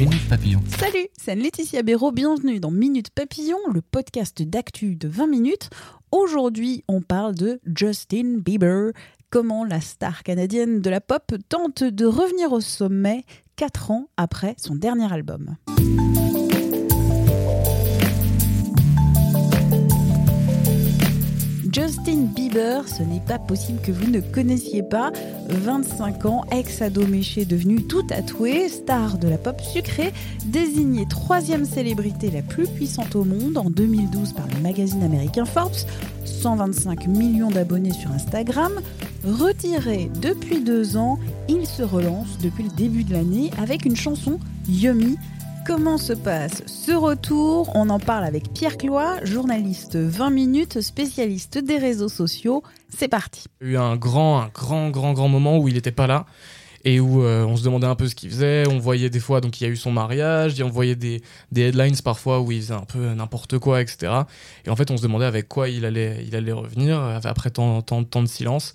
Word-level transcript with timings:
Salut, 0.00 1.08
c'est 1.18 1.34
Laetitia 1.34 1.82
Béraud, 1.82 2.10
bienvenue 2.10 2.58
dans 2.58 2.70
Minute 2.70 3.10
Papillon, 3.10 3.58
le 3.70 3.82
podcast 3.82 4.40
d'actu 4.40 4.96
de 4.96 5.08
20 5.08 5.26
minutes. 5.26 5.68
Aujourd'hui, 6.10 6.84
on 6.88 7.02
parle 7.02 7.34
de 7.34 7.60
Justin 7.66 8.38
Bieber, 8.38 8.92
comment 9.28 9.62
la 9.62 9.82
star 9.82 10.22
canadienne 10.22 10.80
de 10.80 10.88
la 10.88 11.02
pop 11.02 11.34
tente 11.50 11.84
de 11.84 12.06
revenir 12.06 12.52
au 12.52 12.62
sommet 12.62 13.24
4 13.56 13.90
ans 13.90 14.08
après 14.16 14.54
son 14.56 14.74
dernier 14.74 15.12
album? 15.12 15.56
Justin 21.70 22.32
Ce 22.52 23.04
n'est 23.04 23.20
pas 23.20 23.38
possible 23.38 23.80
que 23.80 23.92
vous 23.92 24.10
ne 24.10 24.20
connaissiez 24.20 24.82
pas. 24.82 25.12
25 25.48 26.26
ans, 26.26 26.44
ex-ado 26.50 27.06
méché 27.06 27.44
devenu 27.44 27.84
tout 27.84 28.02
tatoué, 28.02 28.68
star 28.68 29.18
de 29.18 29.28
la 29.28 29.38
pop 29.38 29.60
sucrée, 29.60 30.12
désigné 30.46 31.06
troisième 31.08 31.64
célébrité 31.64 32.28
la 32.30 32.42
plus 32.42 32.66
puissante 32.66 33.14
au 33.14 33.24
monde 33.24 33.56
en 33.56 33.70
2012 33.70 34.32
par 34.32 34.48
le 34.48 34.60
magazine 34.62 35.04
américain 35.04 35.44
Forbes, 35.44 35.76
125 36.24 37.06
millions 37.06 37.50
d'abonnés 37.50 37.92
sur 37.92 38.10
Instagram. 38.10 38.72
Retiré 39.24 40.10
depuis 40.20 40.60
deux 40.60 40.96
ans, 40.96 41.20
il 41.48 41.66
se 41.66 41.84
relance 41.84 42.38
depuis 42.42 42.64
le 42.64 42.70
début 42.70 43.04
de 43.04 43.12
l'année 43.12 43.52
avec 43.58 43.84
une 43.84 43.96
chanson 43.96 44.40
Yummy 44.68 45.16
Comment 45.66 45.98
se 45.98 46.12
passe 46.12 46.62
ce 46.66 46.92
retour? 46.92 47.70
On 47.74 47.90
en 47.90 47.98
parle 47.98 48.24
avec 48.24 48.52
Pierre 48.52 48.78
Cloy, 48.78 49.20
journaliste 49.24 49.96
20 49.96 50.30
minutes, 50.30 50.80
spécialiste 50.80 51.58
des 51.58 51.76
réseaux 51.76 52.08
sociaux. 52.08 52.62
C'est 52.88 53.08
parti. 53.08 53.44
Il 53.60 53.68
y 53.68 53.70
a 53.70 53.72
eu 53.74 53.76
un 53.76 53.96
grand, 53.96 54.40
un 54.40 54.48
grand, 54.48 54.90
grand, 54.90 55.12
grand 55.12 55.28
moment 55.28 55.58
où 55.58 55.68
il 55.68 55.74
n'était 55.74 55.92
pas 55.92 56.06
là 56.06 56.26
et 56.84 56.98
où 56.98 57.22
euh, 57.22 57.44
on 57.44 57.56
se 57.56 57.64
demandait 57.64 57.86
un 57.86 57.94
peu 57.94 58.08
ce 58.08 58.14
qu'il 58.14 58.30
faisait. 58.30 58.64
On 58.68 58.78
voyait 58.78 59.10
des 59.10 59.20
fois, 59.20 59.40
donc 59.40 59.60
il 59.60 59.64
y 59.64 59.66
a 59.66 59.70
eu 59.70 59.76
son 59.76 59.92
mariage, 59.92 60.60
on 60.62 60.70
voyait 60.70 60.96
des, 60.96 61.20
des 61.52 61.62
headlines 61.62 61.96
parfois 62.02 62.40
où 62.40 62.50
il 62.52 62.62
faisait 62.62 62.74
un 62.74 62.84
peu 62.84 63.12
n'importe 63.12 63.58
quoi, 63.58 63.82
etc. 63.82 64.12
Et 64.64 64.70
en 64.70 64.76
fait, 64.76 64.90
on 64.90 64.96
se 64.96 65.02
demandait 65.02 65.26
avec 65.26 65.46
quoi 65.46 65.68
il 65.68 65.84
allait, 65.84 66.24
il 66.26 66.34
allait 66.34 66.52
revenir 66.52 66.98
après 67.24 67.50
tant, 67.50 67.82
tant, 67.82 68.02
tant 68.04 68.22
de 68.22 68.28
silence. 68.28 68.72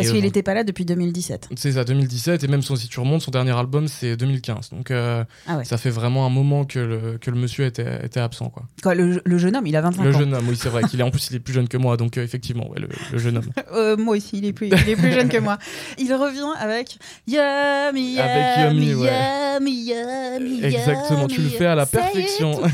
Parce 0.00 0.12
qu'il 0.12 0.22
n'était 0.22 0.42
pas 0.42 0.54
là 0.54 0.64
depuis 0.64 0.84
2017. 0.84 1.48
C'est 1.56 1.72
ça, 1.72 1.84
2017, 1.84 2.44
et 2.44 2.48
même 2.48 2.62
son- 2.62 2.76
si 2.76 2.88
tu 2.88 3.00
remontes, 3.00 3.22
son 3.22 3.30
dernier 3.30 3.56
album, 3.56 3.88
c'est 3.88 4.16
2015. 4.16 4.70
Donc 4.70 4.90
euh, 4.90 5.24
Ah 5.46 5.56
ouais. 5.58 5.64
ça 5.64 5.76
fait 5.78 5.90
vraiment 5.90 6.26
un 6.26 6.30
moment 6.30 6.64
que 6.64 6.78
le, 6.78 7.18
que 7.18 7.30
le 7.30 7.36
monsieur 7.38 7.64
était, 7.66 8.04
était 8.04 8.20
absent. 8.20 8.48
Quoi. 8.50 8.64
Quoi, 8.82 8.94
le, 8.94 9.20
le 9.24 9.38
jeune 9.38 9.56
homme, 9.56 9.66
il 9.66 9.76
a 9.76 9.80
25 9.80 10.02
Le 10.04 10.14
ans. 10.14 10.18
jeune 10.18 10.34
homme, 10.34 10.48
oui, 10.48 10.56
c'est 10.60 10.68
vrai 10.68 10.82
qu'il 10.84 11.00
est 11.00 11.02
en 11.04 11.10
plus, 11.10 11.28
il 11.30 11.36
est 11.36 11.40
plus 11.40 11.52
jeune 11.54 11.68
que 11.68 11.76
moi, 11.76 11.96
donc 11.96 12.16
euh, 12.18 12.22
effectivement, 12.24 12.68
ouais, 12.70 12.80
le, 12.80 12.88
le 13.12 13.18
jeune 13.18 13.36
homme. 13.38 13.50
Euh, 13.72 13.96
moi 13.96 14.16
aussi, 14.16 14.38
il 14.38 14.44
est, 14.46 14.52
plus, 14.52 14.68
il 14.68 14.88
est 14.88 14.96
plus 14.96 15.12
jeune 15.12 15.28
que 15.28 15.36
moi. 15.38 15.58
Il 15.98 16.12
revient 16.14 16.40
avec 16.58 16.98
Yummy, 17.26 18.14
Yummy, 18.14 18.18
Avec 18.18 18.58
Yummy, 18.58 18.94
ouais. 18.94 19.10
Yummy, 19.54 19.84
Yummy, 19.84 20.64
Exactement, 20.64 21.26
tu 21.28 21.42
le 21.42 21.48
fais 21.48 21.66
à 21.66 21.74
la 21.74 21.86
perfection. 21.86 22.60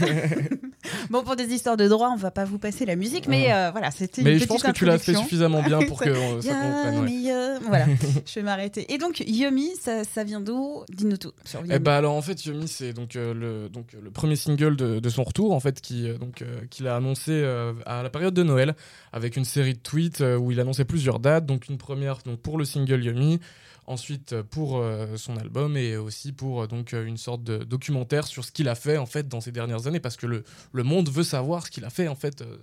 Bon, 1.11 1.23
pour 1.23 1.35
des 1.37 1.47
histoires 1.47 1.77
de 1.79 1.89
droit, 1.89 2.11
on 2.13 2.17
va 2.17 2.31
pas 2.31 2.45
vous 2.45 2.59
passer 2.59 2.85
la 2.85 2.95
musique, 2.97 3.27
mais 3.27 3.51
euh, 3.53 3.71
voilà, 3.71 3.91
c'était 3.91 4.21
une 4.21 4.29
Mais 4.29 4.39
je 4.39 4.45
pense 4.45 4.63
que 4.63 4.71
tu 4.71 4.85
l'as 4.85 4.99
fait 4.99 5.15
suffisamment 5.15 5.63
bien 5.63 5.81
pour 5.83 5.99
que 5.99 6.13
ça 6.43 6.51
comprenne. 6.53 7.07
Yummy, 7.23 7.27
Yummy. 7.27 7.67
Voilà, 7.67 7.87
je 8.27 8.35
vais 8.35 8.43
m'arrêter. 8.43 8.93
Et 8.93 8.99
donc, 8.99 9.23
Yummy, 9.27 9.71
ça, 9.81 10.05
ça 10.05 10.25
vient 10.25 10.41
d'où? 10.41 10.83
Dis-nous 10.91 11.17
tout 11.17 11.33
sur 11.45 11.61
Yummy. 11.61 11.73
Eh 11.75 11.79
bah 11.79 11.97
alors 11.97 12.15
en 12.15 12.23
fait 12.23 12.45
Yumi 12.45 12.69
c'est 12.69 12.93
donc 12.93 13.17
euh, 13.17 13.35
le 13.35 13.69
donc 13.69 13.95
euh, 13.95 13.99
le 14.03 14.11
premier 14.11 14.37
single 14.37 14.77
de, 14.77 14.99
de 15.01 15.09
son 15.09 15.25
retour 15.25 15.53
en 15.53 15.61
fait 15.61 15.81
qui 15.81 16.09
euh, 16.09 16.19
donc 16.19 16.43
euh, 16.43 16.61
qu'il 16.71 16.87
a 16.89 16.97
annoncé 16.97 17.31
euh, 17.33 17.73
à 17.87 18.03
la 18.03 18.11
période 18.11 18.35
de 18.35 18.43
Noël 18.43 18.75
avec 19.13 19.37
une 19.37 19.45
série 19.45 19.75
de 19.75 19.79
tweets 19.79 20.21
euh, 20.21 20.37
où 20.37 20.51
il 20.53 20.61
annonçait 20.61 20.85
plusieurs 20.85 21.19
dates 21.21 21.47
donc 21.47 21.69
une 21.69 21.79
première 21.79 22.19
donc 22.25 22.39
pour 22.41 22.59
le 22.59 22.65
single 22.65 23.03
Yumi 23.05 23.41
ensuite 23.87 24.33
euh, 24.33 24.43
pour 24.43 24.79
euh, 24.79 25.17
son 25.17 25.37
album 25.37 25.77
et 25.77 25.97
aussi 25.97 26.33
pour 26.33 26.63
euh, 26.63 26.67
donc 26.67 26.95
euh, 26.95 27.05
une 27.05 27.17
sorte 27.19 27.43
de 27.45 27.59
documentaire 27.59 28.27
sur 28.27 28.45
ce 28.45 28.53
qu'il 28.53 28.69
a 28.69 28.75
fait 28.75 28.97
en 28.97 29.07
fait 29.07 29.29
dans 29.29 29.41
ces 29.41 29.53
dernières 29.53 29.87
années 29.87 30.01
parce 30.01 30.17
que 30.17 30.27
le, 30.27 30.45
le 30.73 30.83
monde 30.83 31.09
veut 31.11 31.25
savoir 31.25 31.67
ce 31.67 31.71
qu'il 31.71 31.85
a 31.85 31.91
fait 31.91 32.09
en 32.09 32.15
fait 32.17 32.43
euh, 32.43 32.57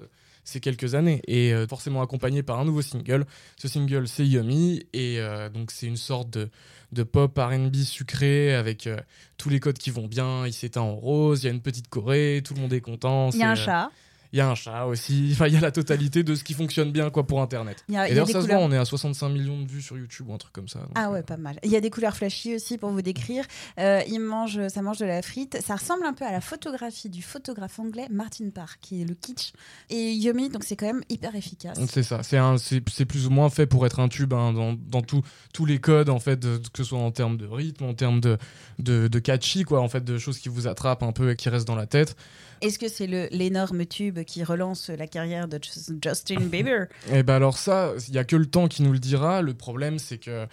ces 0.43 0.59
quelques 0.59 0.95
années. 0.95 1.21
Et 1.27 1.53
euh, 1.53 1.67
forcément 1.67 2.01
accompagné 2.01 2.43
par 2.43 2.59
un 2.59 2.65
nouveau 2.65 2.81
single. 2.81 3.25
Ce 3.57 3.67
single 3.67 4.07
c'est 4.07 4.25
Yummy. 4.25 4.83
Et 4.93 5.19
euh, 5.19 5.49
donc 5.49 5.71
c'est 5.71 5.87
une 5.87 5.97
sorte 5.97 6.29
de 6.29 6.49
de 6.91 7.03
pop 7.03 7.37
R&B 7.37 7.75
sucré 7.77 8.53
avec 8.53 8.85
euh, 8.85 8.97
tous 9.37 9.49
les 9.49 9.59
codes 9.59 9.77
qui 9.77 9.91
vont 9.91 10.07
bien, 10.07 10.45
il 10.45 10.53
s'éteint 10.53 10.81
en 10.81 10.95
rose, 10.95 11.43
il 11.43 11.47
y 11.47 11.49
a 11.49 11.53
une 11.53 11.61
petite 11.61 11.87
Corée, 11.87 12.41
tout 12.43 12.53
le 12.53 12.61
monde 12.61 12.73
est 12.73 12.81
content. 12.81 13.29
il 13.31 13.39
y 13.39 13.43
a 13.43 13.51
un 13.51 13.55
chat. 13.55 13.89
Il 14.33 14.37
y 14.37 14.41
a 14.41 14.49
un 14.49 14.55
chat 14.55 14.85
aussi, 14.85 15.29
enfin 15.33 15.47
il 15.47 15.53
y 15.53 15.57
a 15.57 15.59
la 15.61 15.71
totalité 15.71 16.23
de 16.23 16.35
ce 16.35 16.43
qui 16.43 16.53
fonctionne 16.53 16.91
bien 16.91 17.09
quoi 17.09 17.27
pour 17.27 17.41
internet. 17.41 17.83
A, 17.93 18.07
Et 18.07 18.11
d'ailleurs 18.11 18.27
ça 18.27 18.33
se 18.41 18.45
couleurs. 18.45 18.59
voit, 18.59 18.67
on 18.67 18.71
est 18.71 18.77
à 18.77 18.85
65 18.85 19.29
millions 19.29 19.61
de 19.61 19.67
vues 19.67 19.81
sur 19.81 19.97
YouTube 19.97 20.27
ou 20.29 20.33
un 20.33 20.37
truc 20.37 20.53
comme 20.53 20.67
ça. 20.67 20.79
Ah 20.95 21.07
euh, 21.07 21.13
ouais, 21.13 21.23
pas 21.23 21.37
mal. 21.37 21.59
Il 21.63 21.71
y 21.71 21.75
a 21.75 21.81
des 21.81 21.89
couleurs 21.89 22.15
flashy 22.15 22.55
aussi 22.55 22.77
pour 22.77 22.89
vous 22.91 23.01
décrire. 23.01 23.43
Euh, 23.79 24.01
il 24.07 24.19
mange, 24.19 24.67
ça 24.69 24.81
mange 24.81 24.97
de 24.99 25.05
la 25.05 25.21
frite. 25.21 25.57
Ça 25.65 25.75
ressemble 25.75 26.05
un 26.05 26.13
peu 26.13 26.25
à 26.25 26.31
la 26.31 26.41
photographie 26.41 27.09
du 27.09 27.21
photographe 27.21 27.77
anglais 27.79 28.07
Martin 28.09 28.49
Parr, 28.53 28.79
qui 28.79 29.01
est 29.01 29.05
le 29.05 29.15
kitsch. 29.15 29.51
Et 29.89 30.13
Yummy, 30.13 30.49
donc 30.49 30.63
c'est 30.63 30.75
quand 30.75 30.85
même 30.87 31.01
hyper 31.09 31.35
efficace. 31.35 31.77
C'est 31.89 32.03
ça, 32.03 32.23
c'est 32.23 32.37
un- 32.37 32.57
c'est 32.57 32.81
c'est 32.89 33.05
plus 33.05 33.27
ou 33.27 33.29
moins 33.29 33.49
fait 33.49 33.65
pour 33.65 33.85
être 33.85 33.99
un 33.99 34.07
tube 34.07 34.33
hein, 34.33 34.53
dans, 34.53 34.73
dans 34.73 35.01
tout- 35.01 35.23
tous 35.53 35.65
les 35.65 35.79
codes 35.79 36.09
en 36.09 36.19
fait, 36.19 36.37
de- 36.39 36.57
que 36.57 36.77
ce 36.77 36.83
soit 36.85 36.99
en 36.99 37.11
termes 37.11 37.37
de 37.37 37.45
rythme, 37.47 37.83
en 37.85 37.93
termes 37.93 38.21
de, 38.21 38.37
de, 38.79 39.07
de 39.07 39.19
catchy 39.19 39.63
quoi, 39.63 39.81
en 39.81 39.89
fait, 39.89 40.03
de 40.03 40.17
choses 40.17 40.39
qui 40.39 40.49
vous 40.49 40.67
attrapent 40.67 41.03
un 41.03 41.11
peu 41.11 41.31
et 41.31 41.35
qui 41.35 41.49
restent 41.49 41.67
dans 41.67 41.75
la 41.75 41.85
tête. 41.87 42.15
Est-ce 42.61 42.77
que 42.79 42.87
c'est 42.87 43.07
l'énorme 43.31 43.85
tube 43.85 44.19
qui 44.23 44.43
relance 44.43 44.89
la 44.89 45.07
carrière 45.07 45.47
de 45.47 45.59
Just- 45.61 45.93
Justin 46.03 46.41
Bieber 46.41 46.87
Et 47.11 47.23
ben 47.23 47.35
alors 47.35 47.57
ça, 47.57 47.93
il 48.07 48.13
y 48.13 48.17
a 48.17 48.23
que 48.23 48.35
le 48.35 48.45
temps 48.45 48.67
qui 48.67 48.83
nous 48.83 48.91
le 48.91 48.99
dira. 48.99 49.41
Le 49.41 49.53
problème 49.53 49.99
c'est 49.99 50.17
que 50.17 50.47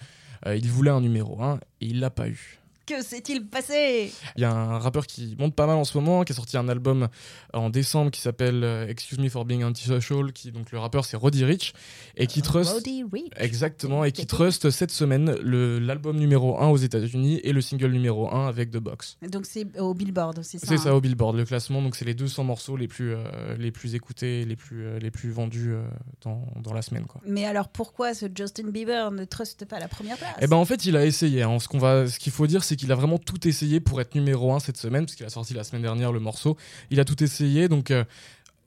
euh, 0.45 0.55
il 0.55 0.69
voulait 0.69 0.91
un 0.91 1.01
numéro 1.01 1.41
1 1.41 1.55
et 1.81 1.85
il 1.87 1.99
l'a 1.99 2.09
pas 2.09 2.27
eu. 2.29 2.58
Que 2.89 3.03
s'est-il 3.03 3.45
passé 3.45 4.11
Il 4.35 4.41
y 4.41 4.45
a 4.45 4.51
un 4.51 4.79
rappeur 4.79 5.05
qui 5.05 5.35
monte 5.37 5.53
pas 5.53 5.67
mal 5.67 5.75
en 5.75 5.83
ce 5.83 5.95
moment, 5.95 6.23
qui 6.23 6.31
a 6.31 6.35
sorti 6.35 6.57
un 6.57 6.67
album 6.69 7.07
en 7.53 7.69
décembre 7.69 8.09
qui 8.09 8.19
s'appelle 8.19 8.63
euh, 8.63 8.87
Excuse 8.87 9.19
Me 9.19 9.29
for 9.29 9.45
Being 9.45 9.63
Antisocial, 9.63 10.33
qui 10.33 10.51
donc 10.51 10.71
le 10.71 10.79
rappeur 10.79 11.05
c'est 11.05 11.15
Roddy 11.15 11.45
Rich 11.45 11.73
et 12.17 12.25
qui 12.25 12.41
trust 12.41 12.71
Roddy 12.73 13.03
Ricch. 13.13 13.27
exactement 13.37 14.03
et 14.05 14.11
qui 14.11 14.25
trust 14.25 14.71
cette 14.71 14.89
semaine 14.89 15.31
l'album 15.43 16.17
numéro 16.17 16.59
1 16.59 16.67
aux 16.69 16.77
États-Unis 16.77 17.39
et 17.43 17.53
le 17.53 17.61
single 17.61 17.91
numéro 17.91 18.27
1 18.33 18.47
avec 18.47 18.71
The 18.71 18.77
Box. 18.77 19.17
Donc 19.21 19.45
c'est 19.45 19.79
au 19.79 19.93
Billboard, 19.93 20.41
c'est 20.41 20.57
ça 20.57 20.65
C'est 20.65 20.77
ça 20.77 20.89
hein 20.89 20.93
au 20.93 21.01
Billboard, 21.01 21.35
le 21.37 21.45
classement 21.45 21.83
donc 21.83 21.95
c'est 21.95 22.05
les 22.05 22.15
200 22.15 22.43
morceaux 22.43 22.75
les 22.75 22.87
plus 22.87 23.13
euh, 23.13 23.55
les 23.59 23.69
plus 23.71 23.93
écoutés, 23.93 24.45
les 24.45 24.55
plus 24.55 24.85
euh, 24.87 24.97
les 24.97 25.11
plus 25.11 25.29
vendus 25.29 25.73
euh, 25.73 25.83
dans, 26.23 26.43
dans 26.59 26.73
la 26.73 26.81
semaine 26.81 27.05
quoi. 27.05 27.21
Mais 27.23 27.45
alors 27.45 27.67
pourquoi 27.67 28.15
ce 28.15 28.25
Justin 28.33 28.69
Bieber 28.71 29.11
ne 29.11 29.25
truste 29.25 29.65
pas 29.65 29.77
la 29.79 29.87
première 29.87 30.17
place? 30.17 30.33
Eh 30.41 30.47
ben 30.47 30.55
en 30.57 30.65
fait, 30.65 30.85
il 30.85 30.97
a 30.97 31.05
essayé. 31.05 31.43
hein. 31.43 31.59
Ce 31.59 31.67
qu'on 31.67 31.77
va, 31.77 32.07
ce 32.07 32.17
qu'il 32.17 32.31
faut 32.31 32.47
dire, 32.47 32.63
c'est 32.63 32.78
qu'il 32.79 32.91
a 32.91 32.95
vraiment 32.95 33.17
tout 33.17 33.47
essayé 33.47 33.79
pour 33.79 34.01
être 34.01 34.15
numéro 34.15 34.53
1 34.53 34.59
cette 34.59 34.77
semaine, 34.77 35.05
parce 35.05 35.15
qu'il 35.15 35.25
a 35.25 35.29
sorti 35.29 35.53
la 35.53 35.63
semaine 35.63 35.81
dernière 35.83 36.11
le 36.11 36.19
morceau. 36.19 36.57
Il 36.89 36.99
a 36.99 37.05
tout 37.05 37.21
essayé, 37.23 37.67
donc. 37.67 37.91
euh, 37.91 38.03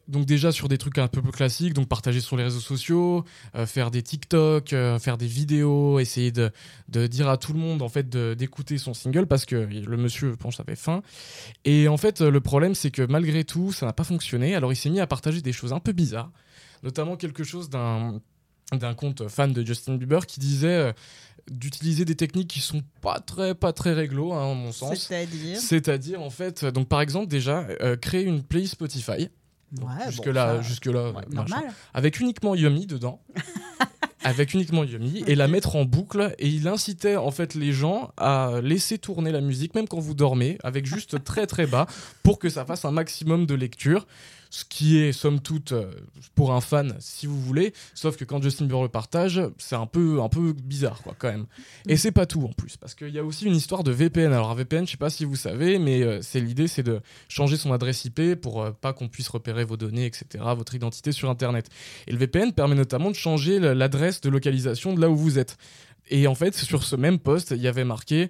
donc 0.09 0.27
déjà 0.27 0.51
sur 0.51 0.69
des 0.69 0.79
trucs 0.79 0.99
un 0.99 1.07
peu 1.07 1.23
plus 1.23 1.31
classiques, 1.31 1.75
donc 1.75 1.87
partager 1.87 2.21
sur 2.21 2.37
les 2.37 2.43
réseaux 2.43 2.61
sociaux, 2.61 3.25
euh, 3.55 3.67
faire 3.67 3.93
des 3.93 4.03
TikTok, 4.03 4.73
euh, 4.73 4.99
faire 4.99 5.17
des 5.17 5.29
vidéos, 5.29 6.01
essayer 6.01 6.33
de, 6.33 6.51
de 6.89 7.07
dire 7.07 7.29
à 7.29 7.37
tout 7.37 7.53
le 7.53 7.61
monde 7.61 7.83
en 7.83 7.89
fait 7.89 8.09
d'écouter 8.11 8.79
son 8.79 8.95
single 8.95 9.27
parce 9.27 9.45
que 9.47 9.55
le 9.55 9.97
monsieur 9.97 10.35
pense 10.35 10.59
avait 10.59 10.75
faim. 10.75 11.03
Et 11.65 11.87
en 11.87 11.97
fait 11.97 12.21
le 12.21 12.41
problème 12.41 12.75
c'est 12.75 12.91
que 12.91 13.03
malgré 13.03 13.45
tout 13.45 13.71
ça 13.73 13.87
n'a 13.87 13.93
pas 13.93 14.05
fonctionné. 14.05 14.57
Alors 14.57 14.73
il 14.73 14.77
s'est 14.77 14.91
mis 14.91 15.01
à 15.01 15.07
partager 15.07 15.41
des 15.41 15.53
choses 15.53 15.73
un 15.73 15.81
peu 15.81 15.93
bizarres, 15.93 16.33
notamment 16.83 17.17
quelque 17.17 17.45
chose 17.45 17.71
d'un 17.71 18.21
d'un 18.75 18.95
compte 18.95 19.29
fan 19.29 19.53
de 19.53 19.65
Justin 19.65 19.97
Bieber 19.97 20.27
qui 20.27 20.41
disait 20.41 20.67
euh, 20.69 20.93
d'utiliser 21.51 22.05
des 22.05 22.15
techniques 22.15 22.49
qui 22.49 22.61
sont 22.61 22.83
pas 23.01 23.19
très 23.21 23.55
pas 23.55 23.73
très 23.73 23.93
réglo 23.93 24.33
hein, 24.33 24.51
à 24.53 24.55
mon 24.55 24.73
sens. 24.73 25.07
C'est-à-dire 25.09 25.59
C'est-à-dire 25.61 26.23
en 26.23 26.31
fait, 26.31 26.65
donc 26.65 26.89
par 26.89 27.01
exemple 27.01 27.27
déjà 27.29 27.67
euh, 27.81 27.97
créer 27.97 28.23
une 28.25 28.43
playlist 28.43 28.75
Spotify. 28.75 29.29
Donc, 29.73 29.89
Ouais, 29.89 30.11
jusque 30.11 30.27
bon, 30.27 30.33
là, 30.33 30.57
ça- 30.57 30.63
jusque 30.63 30.87
là, 30.87 31.11
Ouais, 31.13 31.23
normal. 31.31 31.65
avec 31.95 32.21
uniquement 32.21 32.55
Yummy 32.55 32.87
dedans. 32.87 33.21
avec 34.25 34.55
uniquement 34.55 34.85
Yummy 34.85 35.25
et 35.27 35.35
la 35.35 35.49
mettre 35.49 35.75
en 35.75 35.85
boucle 35.85 36.33
et 36.39 36.47
il 36.49 36.69
incitait 36.69 37.17
en 37.17 37.33
fait 37.33 37.55
les 37.55 37.73
gens 37.73 38.13
à 38.17 38.61
laisser 38.63 38.97
tourner 38.99 39.33
la 39.33 39.41
musique 39.41 39.75
même 39.75 39.89
quand 39.89 39.99
vous 39.99 40.15
dormez 40.15 40.59
avec 40.63 40.87
juste 40.87 41.25
très 41.25 41.47
très 41.49 41.67
bas 41.67 41.87
pour 42.23 42.39
que 42.39 42.49
ça 42.49 42.65
fasse 42.65 42.85
un 42.85 42.93
maximum 42.93 43.47
de 43.47 43.55
lecture 43.55 44.07
ce 44.53 44.67
qui 44.67 44.99
est 44.99 45.13
somme 45.13 45.41
toute 45.41 45.73
euh, 45.73 45.91
pour 46.35 46.53
un 46.53 46.61
fan 46.61 46.95
si 47.01 47.27
vous 47.27 47.41
voulez. 47.41 47.73
Sauf 47.95 48.19
que 48.19 48.27
quand 48.27 48.43
Justin 48.43 48.67
Bieber 48.67 48.83
le 48.83 48.91
partage 48.91 49.41
c'est 49.57 49.77
un 49.77 49.87
peu 49.87 50.21
un 50.21 50.29
peu 50.29 50.53
bizarre 50.53 51.01
quoi 51.03 51.15
quand 51.19 51.31
même. 51.31 51.47
Et 51.89 51.97
c'est 51.97 52.13
pas 52.13 52.27
tout 52.27 52.45
en 52.45 52.53
plus 52.53 52.77
parce 52.77 52.95
qu'il 52.95 53.09
y 53.09 53.19
a 53.19 53.25
aussi 53.25 53.47
une 53.47 53.57
histoire 53.57 53.83
de 53.83 53.91
VPN 53.91 54.31
alors 54.31 54.51
un 54.51 54.55
VPN 54.55 54.87
je 54.87 54.91
sais 54.91 54.97
pas 54.99 55.09
si 55.09 55.25
vous 55.25 55.37
savez 55.37 55.79
mais 55.79 56.03
euh, 56.03 56.21
c'est 56.21 56.39
l'idée 56.39 56.69
c'est 56.69 56.83
de 56.83 57.01
changer 57.31 57.57
son 57.57 57.73
adresse 57.73 58.05
IP 58.05 58.35
pour 58.35 58.63
euh, 58.63 58.73
pas 58.73 58.93
qu'on 58.93 59.09
puisse 59.09 59.29
repérer 59.29 59.65
vos 59.65 59.79
données 59.79 60.05
etc 60.05 60.45
votre 60.55 60.75
identité 60.75 61.13
sur 61.13 61.31
internet. 61.31 61.71
Et 62.07 62.13
le 62.13 62.19
VPN 62.19 62.53
permet 62.53 62.75
notamment 62.75 63.11
de 63.11 63.17
changer 63.17 63.59
l'adresse 63.59 64.21
de 64.21 64.29
localisation 64.29 64.93
de 64.93 65.01
là 65.01 65.09
où 65.09 65.17
vous 65.17 65.39
êtes. 65.39 65.57
Et 66.11 66.27
en 66.27 66.35
fait 66.35 66.55
sur 66.55 66.85
ce 66.85 66.95
même 66.95 67.19
poste 67.19 67.53
il 67.53 67.63
y 67.63 67.69
avait 67.69 67.85
marqué 67.85 68.29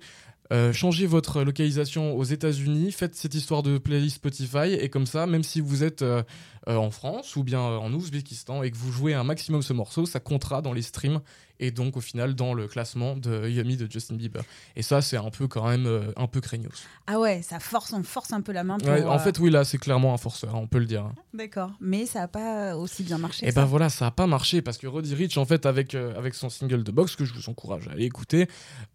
euh, 0.52 0.72
changez 0.72 1.06
votre 1.06 1.42
localisation 1.44 2.14
aux 2.16 2.24
États-Unis, 2.24 2.92
faites 2.92 3.14
cette 3.14 3.34
histoire 3.34 3.62
de 3.62 3.78
playlist 3.78 4.16
Spotify, 4.16 4.74
et 4.78 4.88
comme 4.88 5.06
ça, 5.06 5.26
même 5.26 5.42
si 5.42 5.60
vous 5.60 5.84
êtes 5.84 6.02
euh, 6.02 6.22
euh, 6.68 6.76
en 6.76 6.90
France 6.90 7.36
ou 7.36 7.44
bien 7.44 7.60
en 7.60 7.92
Ouzbékistan 7.92 8.62
et 8.62 8.70
que 8.70 8.76
vous 8.76 8.92
jouez 8.92 9.14
un 9.14 9.24
maximum 9.24 9.62
ce 9.62 9.72
morceau, 9.72 10.04
ça 10.04 10.20
comptera 10.20 10.60
dans 10.60 10.72
les 10.72 10.82
streams 10.82 11.20
et 11.60 11.70
donc 11.70 11.96
au 11.96 12.00
final 12.00 12.34
dans 12.34 12.54
le 12.54 12.66
classement 12.66 13.16
de 13.16 13.48
Yummy 13.48 13.76
de 13.76 13.90
Justin 13.90 14.16
Bieber. 14.16 14.42
Et 14.76 14.82
ça, 14.82 15.02
c'est 15.02 15.16
un 15.16 15.30
peu 15.30 15.48
quand 15.48 15.68
même 15.68 15.86
euh, 15.86 16.12
un 16.16 16.26
peu 16.26 16.40
craignos. 16.40 16.84
Ah 17.06 17.18
ouais, 17.18 17.42
ça 17.42 17.60
force, 17.60 17.92
on 17.92 18.02
force 18.02 18.32
un 18.32 18.40
peu 18.40 18.52
la 18.52 18.64
main 18.64 18.78
pour. 18.78 18.88
Ouais, 18.88 19.04
en 19.04 19.14
euh, 19.14 19.18
fait, 19.18 19.38
oui, 19.38 19.50
là, 19.50 19.64
c'est 19.64 19.78
clairement 19.78 20.14
un 20.14 20.18
forceur, 20.18 20.54
on 20.54 20.66
peut 20.66 20.78
le 20.78 20.86
dire. 20.86 21.04
hein. 21.04 21.14
D'accord, 21.34 21.70
mais 21.80 22.06
ça 22.06 22.22
a 22.22 22.28
pas 22.28 22.76
aussi 22.76 23.02
bien 23.02 23.18
marché. 23.18 23.46
Et 23.46 23.50
ça. 23.50 23.60
ben 23.60 23.66
voilà, 23.66 23.88
ça 23.88 24.06
a 24.06 24.10
pas 24.10 24.26
marché 24.26 24.62
parce 24.62 24.78
que 24.78 24.86
Roddy 24.86 25.14
Rich, 25.14 25.38
en 25.38 25.44
fait, 25.44 25.66
avec, 25.66 25.94
euh, 25.94 26.16
avec 26.16 26.34
son 26.34 26.48
single 26.48 26.84
de 26.84 26.92
box, 26.92 27.16
que 27.16 27.24
je 27.24 27.34
vous 27.34 27.48
encourage 27.48 27.88
à 27.88 27.92
aller 27.92 28.04
écouter, 28.04 28.48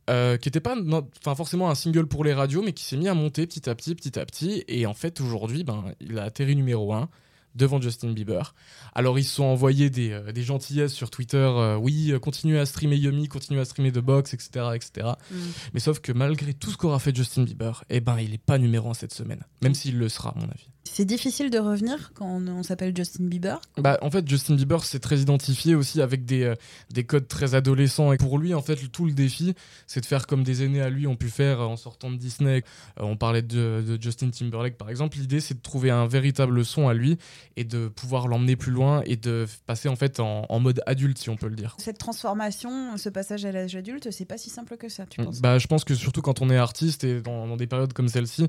euh, 0.10 0.38
qui 0.38 0.50
était 0.50 0.60
pas 0.60 0.76
enfin, 1.20 1.36
forcément 1.36 1.70
un 1.70 1.76
single 1.76 2.08
pour 2.08 2.24
les 2.24 2.34
radios, 2.34 2.62
mais 2.62 2.74
qui 2.74 2.84
s'est 2.84 2.98
mis 2.98 3.08
à 3.08 3.14
monter 3.14 3.48
petit 3.48 3.70
à 3.70 3.76
petit, 3.76 3.96
petit 3.96 4.18
à 4.20 4.26
petit. 4.26 4.64
Et 4.68 4.86
en 4.86 4.94
fait, 4.94 5.22
aujourd'hui, 5.22 5.64
ben, 5.64 5.86
il 6.00 6.18
a 6.20 6.24
atterri 6.24 6.56
numéro 6.56 6.94
1 6.94 7.10
devant 7.58 7.82
Justin 7.82 8.12
Bieber. 8.12 8.54
Alors, 8.96 9.20
ils 9.20 9.24
se 9.24 9.36
sont 9.36 9.44
envoyés 9.44 9.90
des, 9.90 10.12
euh, 10.12 10.32
des 10.32 10.44
gentillesses 10.44 10.94
sur 10.94 11.10
Twitter. 11.10 11.38
euh, 11.38 11.76
oui, 11.76 12.12
euh, 12.12 12.20
continuez 12.20 12.60
à 12.60 12.66
streamer 12.66 12.96
Yummy, 12.96 13.28
continuez 13.28 13.60
à 13.60 13.66
streamer 13.66 13.92
The 13.92 14.00
Box, 14.00 14.34
etc. 14.34 14.68
etc. 14.76 15.10
Mm. 15.32 15.36
Mais 15.74 15.80
sauf 15.80 16.00
que 16.00 16.12
malgré 16.12 16.54
tout 16.54 16.72
ce 16.72 16.78
qu'aura 16.78 17.00
fait 17.00 17.16
Justin 17.16 17.44
Bieber, 17.44 17.84
eh 17.90 18.00
ben, 18.00 18.18
il 18.20 18.34
est 18.34 18.38
pas 18.38 18.58
numéro 18.58 18.90
1 18.90 18.94
cette 18.94 19.14
semaine. 19.14 19.42
Même 19.62 19.74
s'il 19.74 19.98
le 19.98 20.08
sera, 20.10 20.30
à 20.30 20.36
mon 20.40 20.46
avis. 20.46 20.70
C'est 20.84 21.04
difficile 21.06 21.50
de 21.50 21.60
revenir 21.60 22.12
quand 22.14 22.26
on, 22.26 22.48
on 22.48 22.64
s'appelle 22.64 22.96
Justin 22.96 23.26
Bieber? 23.26 23.60
Bah, 23.78 23.98
en 24.02 24.10
fait, 24.10 24.28
Justin 24.28 24.56
Bieber, 24.56 24.84
c'est 24.86 25.00
très 25.00 25.20
identifié 25.20 25.76
aussi 25.76 26.02
avec 26.02 26.24
des, 26.24 26.54
des 26.92 27.04
codes 27.04 27.28
très 27.28 27.56
adolescents. 27.56 28.14
Et 28.14 28.18
pour 28.18 28.38
lui, 28.38 28.54
en 28.54 28.62
fait, 28.62 28.78
tout 28.92 29.06
le 29.06 29.12
défi, 29.12 29.54
c'est 29.86 30.00
de 30.00 30.06
faire 30.06 30.28
comme 30.28 30.44
des 30.44 30.64
aînés 30.64 30.82
à 30.82 30.90
lui 30.90 31.06
ont 31.06 31.18
pu 31.18 31.30
faire 31.30 31.60
en 31.60 31.76
sortant 31.76 32.10
de 32.10 32.16
Disney. 32.16 32.64
On 32.96 33.18
parlait 33.18 33.42
de, 33.42 33.84
de 33.86 34.02
Justin 34.02 34.30
Timberlake, 34.30 34.78
par 34.78 34.90
exemple. 34.90 35.18
L'idée, 35.18 35.42
c'est 35.42 35.56
de 35.56 35.62
trouver 35.62 35.92
un 35.92 36.08
véritable 36.08 36.64
son 36.64 36.88
à 36.88 36.94
lui 36.94 37.18
et 37.56 37.64
de 37.64 37.88
pouvoir 37.88 38.28
l'emmener 38.28 38.56
plus 38.56 38.72
loin 38.72 39.02
et 39.06 39.16
de 39.16 39.46
passer, 39.66 39.90
en 39.90 39.96
fait, 39.96 40.20
en, 40.20 40.46
en 40.50 40.60
mode 40.60 40.82
adulte, 40.86 41.18
si 41.18 41.30
on 41.30 41.36
peut 41.38 41.48
le 41.48 41.56
dire. 41.56 41.76
Cette 41.80 41.98
transformation, 41.98 42.98
ce 42.98 43.10
passage 43.10 43.46
à 43.46 43.52
l'âge 43.52 43.76
adulte, 43.76 44.12
c'est 44.12 44.26
pas 44.26 44.38
si 44.38 44.50
simple 44.50 44.78
que 44.78 44.90
ça, 44.90 45.06
tu 45.06 45.22
penses? 45.24 45.42
Bah, 45.42 45.58
je 45.58 45.68
pense 45.68 45.84
que 45.84 45.96
surtout 45.96 46.22
quand 46.22 46.42
on 46.42 46.50
est 46.50 46.58
artiste 46.58 47.04
et 47.04 47.22
dans, 47.22 47.48
dans 47.48 47.58
des 47.58 47.68
périodes 47.68 47.94
comme 47.94 48.10
celle-ci, 48.10 48.48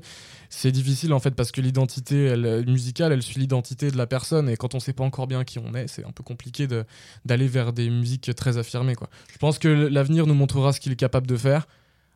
c'est 0.49 0.71
difficile 0.71 1.13
en 1.13 1.19
fait 1.19 1.31
parce 1.31 1.51
que 1.51 1.61
l'identité 1.61 2.35
musicale, 2.67 3.13
elle 3.13 3.21
suit 3.23 3.39
l'identité 3.39 3.91
de 3.91 3.97
la 3.97 4.07
personne 4.07 4.49
et 4.49 4.57
quand 4.57 4.75
on 4.75 4.79
sait 4.79 4.93
pas 4.93 5.03
encore 5.03 5.27
bien 5.27 5.43
qui 5.43 5.59
on 5.59 5.73
est, 5.73 5.87
c'est 5.87 6.05
un 6.05 6.11
peu 6.11 6.23
compliqué 6.23 6.67
de- 6.67 6.85
d'aller 7.25 7.47
vers 7.47 7.73
des 7.73 7.89
musiques 7.89 8.33
très 8.35 8.57
affirmées. 8.57 8.95
Quoi. 8.95 9.09
Je 9.31 9.37
pense 9.37 9.59
que 9.59 9.67
l'avenir 9.67 10.27
nous 10.27 10.33
montrera 10.33 10.73
ce 10.73 10.79
qu'il 10.79 10.91
est 10.91 10.95
capable 10.95 11.27
de 11.27 11.37
faire. 11.37 11.67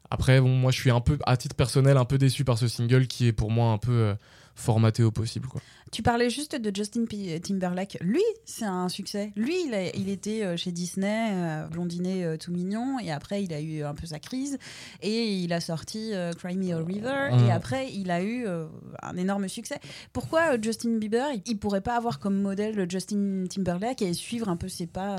Après, 0.09 0.39
bon, 0.41 0.50
moi 0.50 0.71
je 0.71 0.79
suis 0.79 0.91
un 0.91 1.00
peu, 1.01 1.18
à 1.25 1.38
titre 1.38 1.56
personnel, 1.56 1.97
un 1.97 2.06
peu 2.06 2.18
déçu 2.18 2.44
par 2.44 2.57
ce 2.57 2.68
single 2.68 3.07
qui 3.07 3.27
est 3.27 3.31
pour 3.33 3.50
moi 3.50 3.71
un 3.71 3.77
peu 3.77 3.91
euh, 3.91 4.13
formaté 4.55 5.03
au 5.03 5.11
possible. 5.11 5.47
Quoi. 5.47 5.61
Tu 5.91 6.01
parlais 6.01 6.29
juste 6.29 6.55
de 6.55 6.75
Justin 6.75 7.05
P- 7.05 7.39
Timberlake. 7.39 7.97
Lui, 8.01 8.21
c'est 8.45 8.65
un 8.65 8.89
succès. 8.89 9.31
Lui, 9.35 9.55
il, 9.67 9.73
a- 9.73 9.95
il 9.95 10.09
était 10.09 10.44
euh, 10.44 10.57
chez 10.57 10.71
Disney, 10.71 11.29
euh, 11.33 11.67
blondinet 11.67 12.23
euh, 12.23 12.38
tout 12.38 12.51
mignon, 12.51 12.97
et 13.00 13.11
après, 13.11 13.44
il 13.44 13.53
a 13.53 13.61
eu 13.61 13.83
un 13.83 13.94
peu 13.94 14.07
sa 14.07 14.19
crise, 14.19 14.57
et 15.01 15.33
il 15.35 15.53
a 15.53 15.59
sorti 15.59 16.11
euh, 16.13 16.31
Cry 16.33 16.55
Me 16.57 16.73
a 16.73 16.77
River, 16.77 17.29
Mm. 17.31 17.45
et 17.47 17.51
après, 17.51 17.91
il 17.94 18.09
a 18.11 18.23
eu 18.23 18.45
euh, 18.47 18.65
un 19.03 19.15
énorme 19.17 19.47
succès. 19.47 19.75
Pourquoi 20.13 20.59
Justin 20.61 20.97
Bieber, 20.97 21.27
il, 21.45 21.57
pourrait 21.57 21.81
pas 21.81 21.95
avoir 21.95 22.19
comme 22.19 22.41
modèle 22.41 22.75
le 22.75 22.88
Justin 22.89 23.44
Timberlake 23.50 24.01
et 24.01 24.13
suivre 24.13 24.50
un 24.50 24.55
peu 24.57 24.67
ses 24.67 24.88
pas 24.88 25.17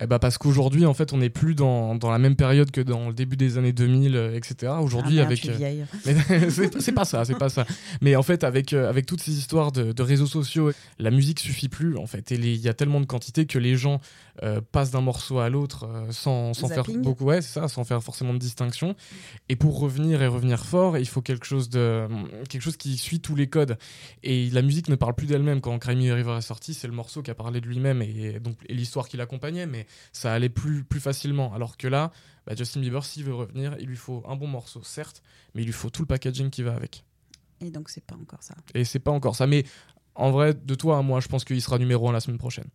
Eh 0.00 0.06
bah 0.06 0.18
parce 0.18 0.38
qu'aujourd'hui, 0.38 0.86
en 0.86 0.94
fait, 0.94 1.12
on 1.12 1.18
n'est 1.18 1.30
plus 1.30 1.54
dans, 1.54 1.94
dans 1.94 2.10
la 2.10 2.18
même 2.18 2.36
période 2.36 2.70
que 2.70 2.80
dans 2.80 3.08
le 3.08 3.14
début 3.14 3.36
des 3.36 3.58
années 3.58 3.72
2000, 3.72 4.16
euh, 4.16 4.34
etc. 4.36 4.72
Aujourd'hui, 4.80 5.20
ah 5.20 5.24
avec. 5.24 5.40
c'est 6.80 6.92
pas 6.92 7.04
ça, 7.04 7.24
c'est 7.24 7.38
pas 7.38 7.48
ça. 7.48 7.66
Mais 8.00 8.16
en 8.16 8.22
fait, 8.22 8.44
avec, 8.44 8.72
euh, 8.74 8.88
avec 8.88 9.06
toutes 9.06 9.20
ces 9.20 9.32
histoires 9.32 9.72
de, 9.72 9.92
de 9.92 10.02
réseaux 10.02 10.26
sociaux, 10.26 10.72
la 10.98 11.10
musique 11.10 11.40
suffit 11.40 11.68
plus, 11.68 11.96
en 11.96 12.06
fait. 12.06 12.32
Et 12.32 12.34
il 12.34 12.56
y 12.56 12.68
a 12.68 12.74
tellement 12.74 13.00
de 13.00 13.06
quantité 13.06 13.46
que 13.46 13.58
les 13.58 13.76
gens 13.76 14.00
euh, 14.42 14.60
passent 14.60 14.90
d'un 14.90 15.00
morceau 15.00 15.38
à 15.38 15.48
l'autre 15.48 15.84
euh, 15.84 16.10
sans, 16.10 16.54
sans 16.54 16.68
faire 16.68 16.84
beaucoup, 16.84 17.24
ouais, 17.24 17.42
c'est 17.42 17.60
ça, 17.60 17.68
sans 17.68 17.84
faire 17.84 18.02
forcément 18.02 18.34
de 18.34 18.38
distinction. 18.38 18.94
Et 19.48 19.56
pour 19.56 19.78
revenir 19.78 20.22
et 20.22 20.26
revenir 20.26 20.64
fort, 20.64 20.98
il 20.98 21.08
faut 21.08 21.22
quelque 21.22 21.46
chose, 21.46 21.68
de, 21.68 22.06
quelque 22.48 22.62
chose 22.62 22.76
qui 22.76 22.96
suit 22.96 23.20
tous 23.20 23.36
les 23.36 23.48
codes. 23.48 23.76
Et 24.22 24.50
la 24.50 24.62
musique 24.62 24.88
ne 24.88 24.96
parle 24.96 25.14
plus 25.14 25.26
d'elle-même. 25.26 25.60
Quand 25.60 25.78
Cry 25.78 25.96
Me 25.96 26.12
a 26.12 26.14
River 26.14 26.36
est 26.36 26.42
sorti, 26.42 26.74
c'est 26.74 26.88
le 26.88 26.94
morceau 26.94 27.22
qui 27.22 27.30
a 27.30 27.34
parlé 27.34 27.60
de 27.60 27.66
lui-même 27.66 28.02
et, 28.02 28.40
donc 28.40 28.56
et 28.68 28.74
l'histoire 28.74 29.08
qui 29.08 29.16
l'accompagnait, 29.16 29.66
mais 29.66 29.86
ça 30.12 30.32
allait 30.32 30.48
plus, 30.48 30.84
plus 30.84 31.00
facilement. 31.00 31.54
Alors 31.54 31.76
que 31.76 31.88
là, 31.88 32.10
bah, 32.46 32.54
Justin 32.56 32.80
Bieber, 32.80 33.04
s'il 33.04 33.24
veut 33.24 33.34
revenir, 33.34 33.76
il 33.78 33.86
lui 33.86 33.96
faut 33.96 34.22
un 34.28 34.36
bon 34.36 34.46
morceau, 34.46 34.82
certes, 34.82 35.22
mais 35.54 35.62
il 35.62 35.66
lui 35.66 35.72
faut 35.72 35.90
tout 35.90 36.02
le 36.02 36.06
packaging 36.06 36.50
qui 36.50 36.62
va 36.62 36.74
avec. 36.74 37.04
Et 37.64 37.70
donc, 37.70 37.88
c'est 37.88 38.04
pas 38.04 38.14
encore 38.14 38.42
ça. 38.42 38.54
Et 38.74 38.84
c'est 38.84 38.98
pas 38.98 39.10
encore 39.10 39.36
ça. 39.36 39.46
Mais 39.46 39.64
en 40.14 40.30
vrai, 40.30 40.54
de 40.54 40.74
toi 40.74 40.98
à 40.98 41.02
moi, 41.02 41.20
je 41.20 41.28
pense 41.28 41.44
qu'il 41.44 41.60
sera 41.60 41.78
numéro 41.78 42.08
1 42.08 42.12
la 42.12 42.20
semaine 42.20 42.38
prochaine. 42.38 42.66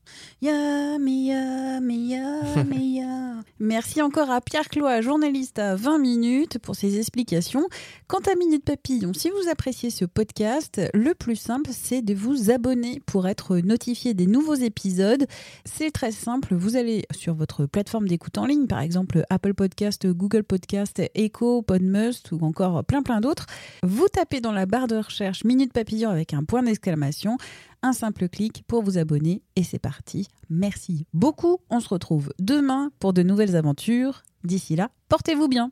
Merci 3.60 4.02
encore 4.02 4.30
à 4.30 4.42
Pierre 4.42 4.68
Cloa, 4.68 5.02
journaliste 5.02 5.60
à 5.60 5.76
20 5.76 6.00
minutes, 6.00 6.58
pour 6.60 6.76
ses 6.76 6.98
explications. 6.98 7.68
Quant 8.08 8.20
à 8.20 8.36
Minute 8.36 8.66
Papillon, 8.66 9.14
si 9.14 9.30
vous 9.30 9.50
appréciez 9.50 9.90
ce 9.90 10.06
podcast, 10.06 10.82
le 10.94 11.14
plus 11.14 11.36
simple, 11.36 11.70
c'est 11.74 12.02
de 12.02 12.14
vous 12.14 12.52
abonner 12.52 13.02
pour 13.06 13.28
être 13.28 13.58
notifié 13.58 14.14
des 14.14 14.28
nouveaux 14.28 14.56
épisodes. 14.56 15.26
C'est 15.66 15.92
très 15.92 16.12
simple, 16.12 16.56
vous 16.56 16.76
allez 16.76 17.06
sur 17.12 17.36
votre 17.36 17.66
plateforme 17.66 18.08
d'écoute 18.08 18.38
en 18.38 18.46
ligne, 18.46 18.68
par 18.68 18.80
exemple 18.80 19.24
Apple 19.30 19.54
Podcast, 19.54 20.08
Google 20.08 20.44
Podcast, 20.44 21.02
Echo, 21.16 21.62
Podmust 21.62 22.32
ou 22.32 22.40
encore 22.44 22.84
plein 22.84 23.02
plein 23.02 23.22
d'autres. 23.22 23.46
Vous 23.84 24.08
tapez 24.08 24.42
dans 24.42 24.52
la 24.52 24.66
barre 24.66 24.88
de 24.88 24.98
recherche 24.98 25.44
Minute 25.44 25.72
Papillon 25.74 26.10
avec 26.10 26.34
un 26.34 26.44
point 26.44 26.64
d'exclamation 26.64 27.29
un 27.82 27.94
simple 27.94 28.28
clic 28.28 28.64
pour 28.68 28.84
vous 28.84 28.98
abonner 28.98 29.42
et 29.56 29.64
c'est 29.64 29.80
parti. 29.80 30.28
Merci 30.50 31.06
beaucoup. 31.14 31.60
On 31.70 31.80
se 31.80 31.90
retrouve 31.90 32.34
demain 32.40 32.92
pour 33.00 33.14
de 33.14 33.24
nouvelles 33.24 33.56
aventures. 33.56 34.24
D'ici 34.44 34.76
là, 34.76 34.90
portez-vous 35.10 35.48
bien. 35.48 35.72